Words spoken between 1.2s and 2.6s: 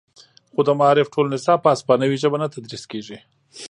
نصاب په هسپانوي ژبه نه